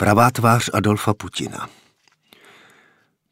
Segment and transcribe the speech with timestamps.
[0.00, 1.68] Pravá tvář Adolfa Putina.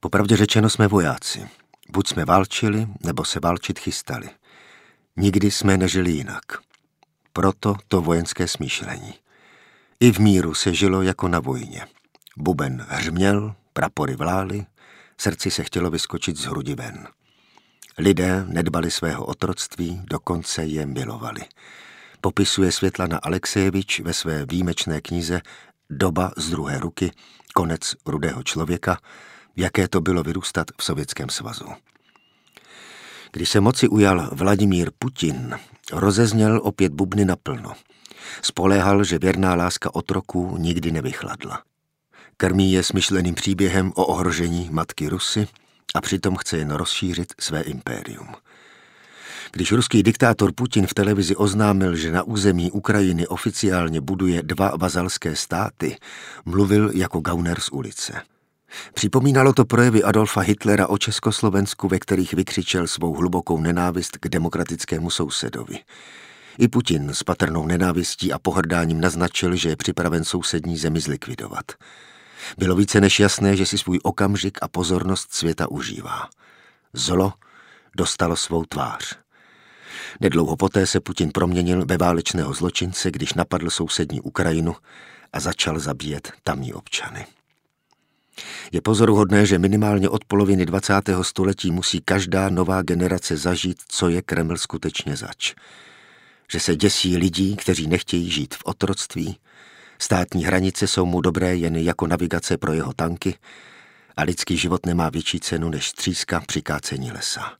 [0.00, 1.48] Popravdě řečeno jsme vojáci.
[1.90, 4.28] Buď jsme válčili, nebo se válčit chystali.
[5.16, 6.42] Nikdy jsme nežili jinak.
[7.32, 9.14] Proto to vojenské smýšlení.
[10.00, 11.86] I v míru se žilo jako na vojně.
[12.36, 14.66] Buben hřměl, prapory vlály,
[15.20, 17.08] srdci se chtělo vyskočit z hrudi ven.
[17.98, 21.40] Lidé nedbali svého otroctví, dokonce je milovali.
[22.20, 25.40] Popisuje Světlana Alexejevič ve své výjimečné knize
[25.90, 27.12] Doba z druhé ruky,
[27.54, 28.98] konec rudého člověka,
[29.56, 31.66] jaké to bylo vyrůstat v Sovětském svazu.
[33.32, 35.58] Když se moci ujal Vladimír Putin,
[35.92, 37.72] rozezněl opět bubny naplno.
[38.42, 41.62] Spoléhal, že věrná láska otroků nikdy nevychladla.
[42.36, 45.48] Krmí je smyšleným příběhem o ohrožení matky Rusy
[45.94, 48.34] a přitom chce jen rozšířit své impérium.
[49.52, 55.36] Když ruský diktátor Putin v televizi oznámil, že na území Ukrajiny oficiálně buduje dva vazalské
[55.36, 55.96] státy,
[56.44, 58.22] mluvil jako gauner z ulice.
[58.94, 65.10] Připomínalo to projevy Adolfa Hitlera o Československu, ve kterých vykřičel svou hlubokou nenávist k demokratickému
[65.10, 65.78] sousedovi.
[66.58, 71.64] I Putin s patrnou nenávistí a pohrdáním naznačil, že je připraven sousední zemi zlikvidovat.
[72.58, 76.28] Bylo více než jasné, že si svůj okamžik a pozornost světa užívá.
[76.92, 77.32] Zlo
[77.96, 79.18] dostalo svou tvář.
[80.20, 84.76] Nedlouho poté se Putin proměnil ve válečného zločince, když napadl sousední Ukrajinu
[85.32, 87.26] a začal zabíjet tamní občany.
[88.72, 90.94] Je pozoruhodné, že minimálně od poloviny 20.
[91.22, 95.54] století musí každá nová generace zažít, co je Kreml skutečně zač.
[96.52, 99.38] Že se děsí lidí, kteří nechtějí žít v otroctví,
[99.98, 103.34] státní hranice jsou mu dobré jen jako navigace pro jeho tanky
[104.16, 107.52] a lidský život nemá větší cenu než střízka při kácení lesa.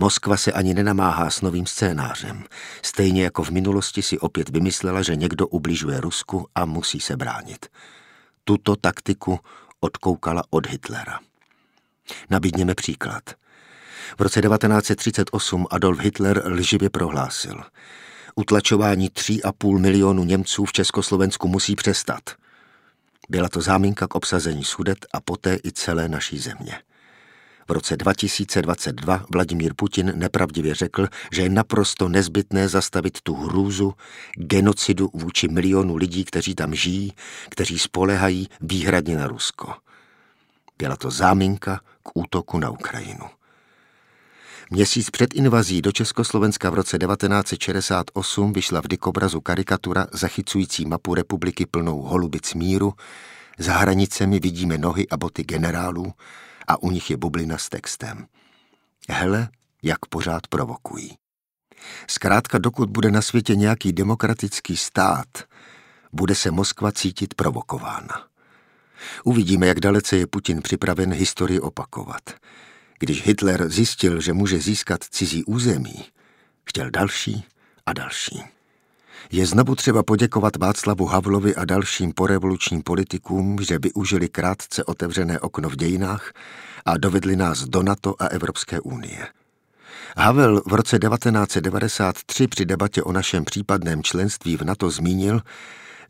[0.00, 2.44] Moskva se ani nenamáhá s novým scénářem.
[2.82, 7.66] Stejně jako v minulosti si opět vymyslela, že někdo ubližuje Rusku a musí se bránit.
[8.44, 9.40] Tuto taktiku
[9.80, 11.20] odkoukala od Hitlera.
[12.30, 13.22] Nabídněme příklad.
[14.18, 17.62] V roce 1938 Adolf Hitler lživě prohlásil.
[18.34, 22.30] Utlačování 3,5 milionu Němců v Československu musí přestat.
[23.28, 26.78] Byla to záminka k obsazení Sudet a poté i celé naší země.
[27.68, 33.94] V roce 2022 Vladimír Putin nepravdivě řekl, že je naprosto nezbytné zastavit tu hrůzu,
[34.36, 37.12] genocidu vůči milionu lidí, kteří tam žijí,
[37.48, 39.74] kteří spolehají výhradně na Rusko.
[40.78, 43.24] Byla to záminka k útoku na Ukrajinu.
[44.70, 51.66] Měsíc před invazí do Československa v roce 1968 vyšla v dikobrazu karikatura zachycující mapu republiky
[51.66, 52.94] plnou holubic míru,
[53.58, 56.12] za hranicemi vidíme nohy a boty generálů,
[56.68, 58.26] a u nich je bublina s textem.
[59.08, 59.48] Hele,
[59.82, 61.16] jak pořád provokují.
[62.10, 65.28] Zkrátka, dokud bude na světě nějaký demokratický stát,
[66.12, 68.28] bude se Moskva cítit provokována.
[69.24, 72.22] Uvidíme, jak dalece je Putin připraven historii opakovat.
[72.98, 76.04] Když Hitler zjistil, že může získat cizí území,
[76.64, 77.44] chtěl další
[77.86, 78.57] a další.
[79.32, 85.68] Je znovu třeba poděkovat Václavu Havlovi a dalším porevolučním politikům, že využili krátce otevřené okno
[85.68, 86.32] v dějinách
[86.84, 89.26] a dovedli nás do NATO a Evropské unie.
[90.16, 95.40] Havel v roce 1993 při debatě o našem případném členství v NATO zmínil,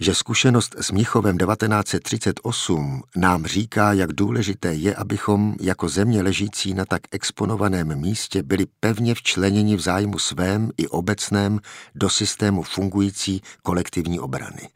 [0.00, 6.84] že zkušenost s Mnichovem 1938 nám říká, jak důležité je, abychom jako země ležící na
[6.84, 11.60] tak exponovaném místě byli pevně včleněni v zájmu svém i obecném
[11.94, 14.68] do systému fungující kolektivní obrany.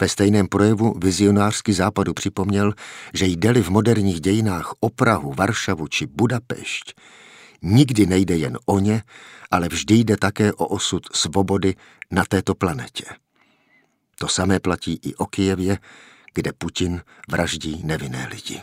[0.00, 2.74] Ve stejném projevu vizionářsky západu připomněl,
[3.14, 6.94] že jde-li v moderních dějinách o Prahu, Varšavu či Budapešť,
[7.62, 9.02] nikdy nejde jen o ně,
[9.50, 11.74] ale vždy jde také o osud svobody
[12.10, 13.04] na této planetě.
[14.22, 15.78] To samé platí i o Kijevě,
[16.34, 18.62] kde Putin vraždí nevinné lidi.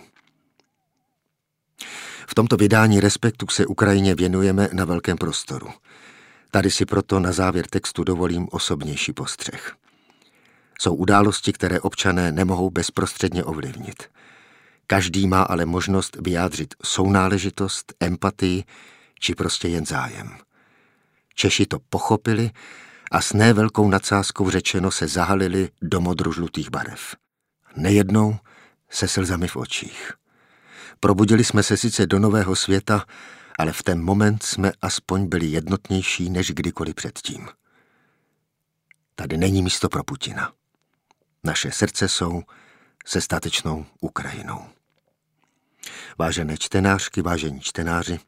[2.28, 5.68] V tomto vydání Respektu se Ukrajině věnujeme na velkém prostoru.
[6.52, 9.76] Tady si proto na závěr textu dovolím osobnější postřeh.
[10.80, 14.04] Jsou události, které občané nemohou bezprostředně ovlivnit.
[14.88, 18.64] Každý má ale možnost vyjádřit sounáležitost, empatii
[19.20, 20.38] či prostě jen zájem.
[21.36, 22.52] Češi to pochopili
[23.12, 27.16] a s nevelkou nadsázkou řečeno se zahalili do modrožlutých barev.
[27.76, 28.38] Nejednou
[28.90, 30.14] se slzami v očích.
[31.00, 33.06] Probudili jsme se sice do nového světa,
[33.60, 37.48] ale v ten moment jsme aspoň byli jednotnější než kdykoliv předtím.
[39.16, 40.54] Tady není místo pro Putina.
[41.44, 42.44] Naše srdce jsou
[43.06, 44.66] se statečnou Ukrajinou.
[46.18, 48.20] Vážené čtenářky, vážení čtenáři,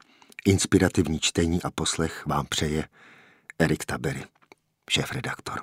[0.44, 2.88] inspirativní čtení a poslech vám přeje
[3.58, 4.24] Erik Tabery
[4.90, 5.62] šéf-redaktor.